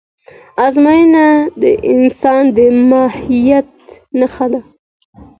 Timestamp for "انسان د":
1.93-2.57